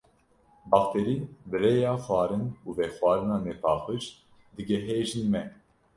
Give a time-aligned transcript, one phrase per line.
[0.71, 1.17] Bakterî
[1.49, 4.03] bi rêya xwarin û vexwarina nepaqij
[4.55, 5.43] digihêjin me.